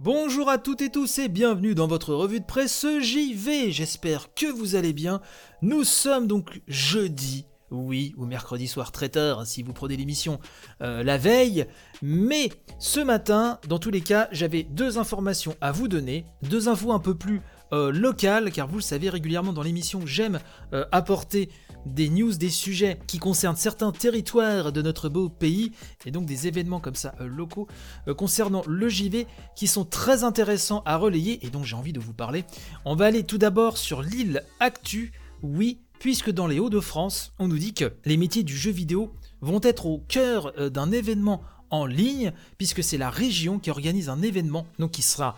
[0.00, 3.72] Bonjour à toutes et tous et bienvenue dans votre revue de presse JV.
[3.72, 5.20] J'espère que vous allez bien.
[5.60, 10.38] Nous sommes donc jeudi, oui, ou mercredi soir très tard si vous prenez l'émission
[10.82, 11.66] euh, la veille.
[12.00, 16.92] Mais ce matin, dans tous les cas, j'avais deux informations à vous donner, deux infos
[16.92, 20.40] un peu plus euh, locales, car vous le savez régulièrement dans l'émission, j'aime
[20.72, 21.50] euh, apporter
[21.84, 25.72] des news, des sujets qui concernent certains territoires de notre beau pays,
[26.06, 27.68] et donc des événements comme ça euh, locaux
[28.16, 32.14] concernant le JV qui sont très intéressants à relayer, et donc j'ai envie de vous
[32.14, 32.44] parler.
[32.86, 37.58] On va aller tout d'abord sur l'île Actu, oui, puisque dans les Hauts-de-France, on nous
[37.58, 42.32] dit que les métiers du jeu vidéo vont être au cœur d'un événement en ligne,
[42.56, 45.36] puisque c'est la région qui organise un événement, donc qui sera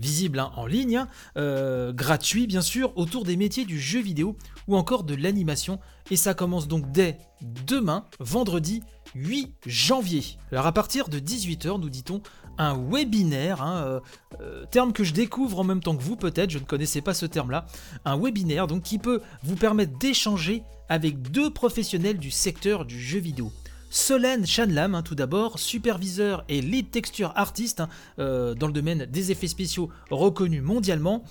[0.00, 4.36] visible hein, en ligne, hein, euh, gratuit bien sûr, autour des métiers du jeu vidéo
[4.66, 5.78] ou encore de l'animation.
[6.10, 7.18] Et ça commence donc dès
[7.66, 8.82] demain, vendredi
[9.14, 10.24] 8 janvier.
[10.50, 12.22] Alors à partir de 18h, nous dit-on,
[12.58, 14.00] un webinaire, hein,
[14.40, 17.14] euh, terme que je découvre en même temps que vous peut-être, je ne connaissais pas
[17.14, 17.66] ce terme-là,
[18.04, 23.18] un webinaire donc qui peut vous permettre d'échanger avec deux professionnels du secteur du jeu
[23.18, 23.52] vidéo.
[23.92, 27.88] Solène Chanlam, hein, tout d'abord, superviseur et lead texture artiste hein,
[28.20, 31.24] euh, dans le domaine des effets spéciaux reconnus mondialement.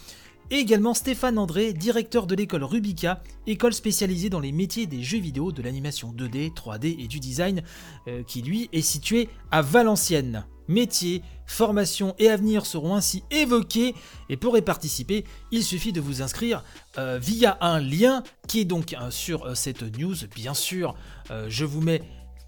[0.52, 5.20] Et également Stéphane André, directeur de l'école Rubica, école spécialisée dans les métiers des jeux
[5.20, 7.62] vidéo, de l'animation 2D, 3D et du design,
[8.08, 10.46] euh, qui lui est situé à Valenciennes.
[10.68, 13.96] Métiers, formation et avenir seront ainsi évoqués
[14.28, 16.64] et pour y participer, il suffit de vous inscrire
[16.98, 20.16] euh, via un lien qui est donc sur cette news.
[20.36, 20.96] Bien sûr,
[21.48, 22.02] je vous mets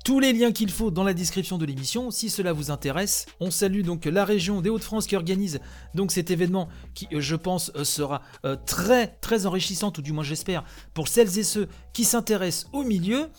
[0.04, 3.26] tous les liens qu'il faut dans la description de l'émission si cela vous intéresse.
[3.40, 5.60] On salue donc la région des Hauts-de-France qui organise
[6.10, 10.24] cet événement qui euh, je pense euh, sera euh, très très enrichissant ou du moins
[10.24, 10.64] j'espère
[10.94, 13.30] pour celles et ceux qui s'intéressent au milieu.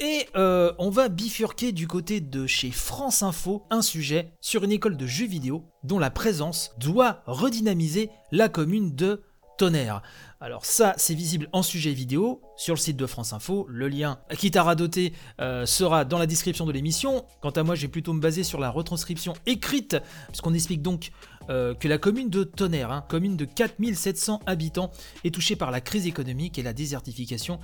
[0.00, 4.96] Et on va bifurquer du côté de chez France Info un sujet sur une école
[4.96, 9.22] de jeux vidéo dont la présence doit redynamiser la commune de
[9.58, 10.02] Tonnerre.
[10.40, 13.66] Alors ça, c'est visible en sujet vidéo sur le site de France Info.
[13.68, 17.24] Le lien, quitte à radoter, euh, sera dans la description de l'émission.
[17.40, 19.96] Quant à moi, j'ai plutôt me baser sur la retranscription écrite,
[20.28, 21.12] puisqu'on explique donc
[21.48, 24.90] euh, que la commune de Tonnerre, hein, commune de 4700 habitants,
[25.24, 27.58] est touchée par la crise économique et la désertification.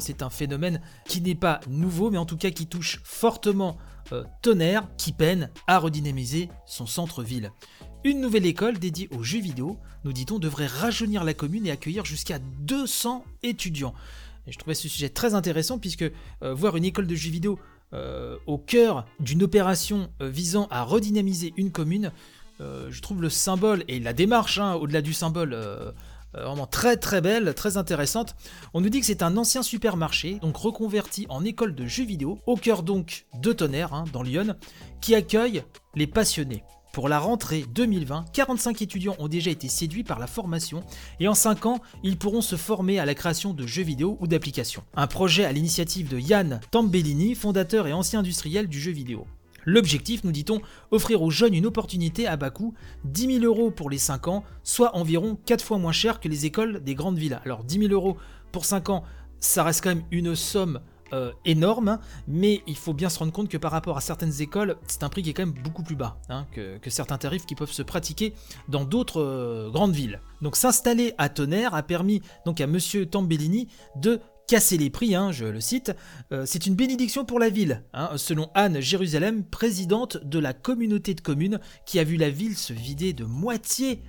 [0.00, 3.76] C'est un phénomène qui n'est pas nouveau, mais en tout cas qui touche fortement
[4.12, 7.52] euh, Tonnerre, qui peine à redynamiser son centre-ville.
[8.06, 12.04] Une nouvelle école dédiée aux jeux vidéo, nous dit-on, devrait rajeunir la commune et accueillir
[12.04, 13.94] jusqu'à 200 étudiants.
[14.46, 16.02] Je trouvais ce sujet très intéressant puisque
[16.42, 17.58] euh, voir une école de jeux vidéo
[17.94, 22.12] euh, au cœur d'une opération euh, visant à redynamiser une commune,
[22.60, 25.58] je trouve le symbole et la démarche, hein, au-delà du symbole,
[26.32, 28.36] vraiment très très belle, très intéressante.
[28.72, 32.38] On nous dit que c'est un ancien supermarché, donc reconverti en école de jeux vidéo,
[32.46, 34.54] au cœur donc de Tonnerre, hein, dans Lyon,
[35.00, 35.64] qui accueille
[35.96, 36.62] les passionnés.
[36.94, 40.84] Pour la rentrée 2020, 45 étudiants ont déjà été séduits par la formation
[41.18, 44.28] et en 5 ans, ils pourront se former à la création de jeux vidéo ou
[44.28, 44.84] d'applications.
[44.94, 49.26] Un projet à l'initiative de Yann Tambellini, fondateur et ancien industriel du jeu vidéo.
[49.64, 50.60] L'objectif, nous dit-on,
[50.92, 52.74] offrir aux jeunes une opportunité à bas coût,
[53.06, 56.46] 10 000 euros pour les 5 ans, soit environ 4 fois moins cher que les
[56.46, 57.40] écoles des grandes villes.
[57.44, 58.18] Alors 10 000 euros
[58.52, 59.02] pour 5 ans,
[59.40, 60.78] ça reste quand même une somme
[61.12, 64.76] euh, énorme, mais il faut bien se rendre compte que par rapport à certaines écoles,
[64.88, 67.54] c'est un prix qui est quand même beaucoup plus bas hein, que, certains tarifs qui
[67.54, 68.34] peuvent se pratiquer
[68.68, 70.20] dans d'autres euh, grandes villes.
[70.42, 75.32] Donc s'installer à Tonnerre a permis donc à Monsieur Tambellini de casser les prix, hein,
[75.32, 75.94] je le cite,
[76.32, 81.14] euh, c'est une bénédiction pour la ville, hein, selon Anne Jérusalem, présidente de la communauté
[81.14, 84.02] de communes, qui a vu la ville se vider de moitié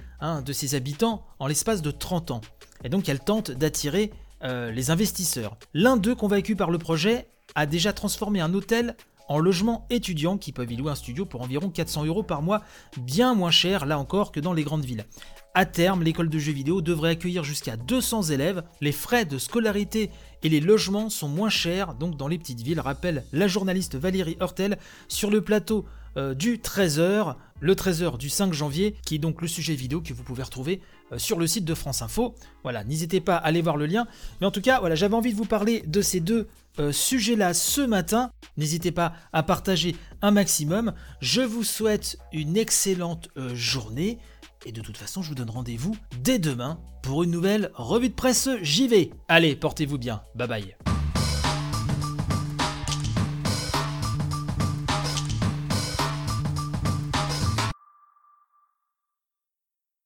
[0.46, 2.42] de ses habitants en l'espace de 30 ans.
[2.84, 4.12] Et donc elle tente d'attirer
[4.46, 5.58] euh, les investisseurs.
[5.74, 8.96] L'un d'eux, convaincu par le projet, a déjà transformé un hôtel
[9.28, 12.62] en logement étudiant qui peuvent y louer un studio pour environ 400 euros par mois,
[12.98, 15.06] bien moins cher là encore que dans les grandes villes.
[15.58, 18.62] À terme, l'école de jeux vidéo devrait accueillir jusqu'à 200 élèves.
[18.82, 20.12] Les frais de scolarité
[20.44, 24.36] et les logements sont moins chers donc dans les petites villes, rappelle la journaliste Valérie
[24.42, 25.86] Hortel sur le plateau
[26.18, 30.14] euh, du 13h, le 13h du 5 janvier, qui est donc le sujet vidéo que
[30.14, 30.82] vous pouvez retrouver
[31.14, 32.36] euh, sur le site de France Info.
[32.64, 34.08] Voilà, n'hésitez pas à aller voir le lien.
[34.42, 36.48] Mais en tout cas, voilà, j'avais envie de vous parler de ces deux
[36.80, 38.32] euh, sujets-là ce matin.
[38.58, 40.94] N'hésitez pas à partager un maximum.
[41.22, 44.20] Je vous souhaite une excellente journée.
[44.66, 48.16] Et de toute façon, je vous donne rendez-vous dès demain pour une nouvelle revue de
[48.16, 48.48] presse.
[48.48, 49.12] Vais.
[49.28, 50.24] Allez, portez-vous bien.
[50.36, 50.95] Bye bye.